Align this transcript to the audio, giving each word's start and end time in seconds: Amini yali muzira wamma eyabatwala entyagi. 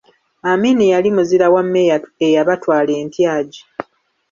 Amini 0.51 0.85
yali 0.93 1.09
muzira 1.15 1.45
wamma 1.53 1.81
eyabatwala 2.27 2.91
entyagi. 3.01 3.61